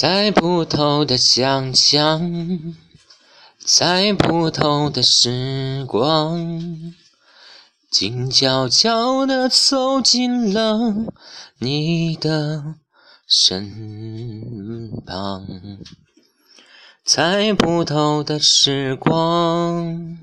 [0.00, 2.72] 猜不透的想象，
[3.58, 6.94] 猜不透的时光，
[7.90, 10.94] 静悄悄地走进了
[11.58, 12.76] 你的
[13.28, 15.46] 身旁。
[17.04, 20.16] 猜不透的时光，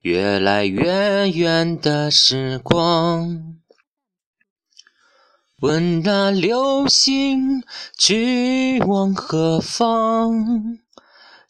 [0.00, 3.58] 越来越远的时光。
[5.62, 7.62] 问那流星
[7.96, 10.80] 去往何方？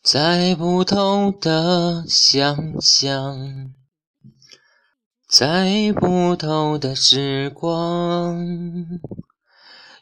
[0.05, 3.73] 猜不透的想象，
[5.31, 8.47] 猜不透的时光，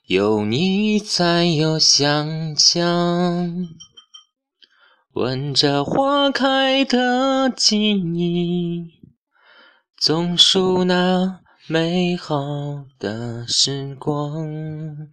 [0.07, 3.69] 有你才有想象。
[5.13, 8.87] 闻着花开的记忆，
[9.97, 11.43] 总数那。
[11.73, 15.07] 美好的时光，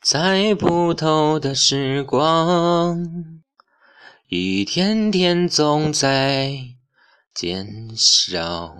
[0.00, 3.04] 猜不透的时光，
[4.28, 6.76] 一天天总在
[7.34, 8.76] 减少。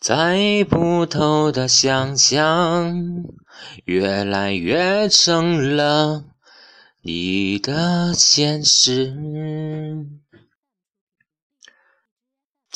[0.00, 2.92] 猜不透的想象，
[3.84, 6.24] 越来越成了
[7.02, 9.14] 你的现实。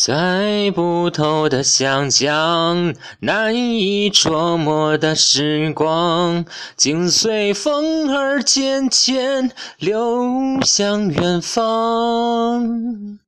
[0.01, 6.45] 猜不透的想象，难以捉摸的时光，
[6.77, 13.19] 竟随风儿渐渐流向远方。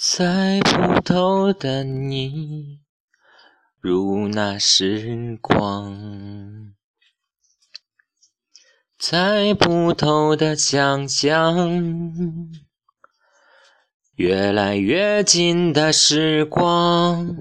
[0.00, 2.80] 猜不透的你，
[3.80, 6.74] 如那时光。
[8.98, 11.70] 猜不透的想象。
[14.22, 17.36] 越来越近的时光，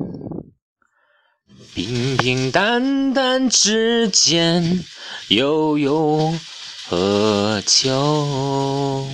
[1.75, 4.83] 平平淡淡之间，
[5.27, 6.33] 又有
[6.89, 9.07] 何求？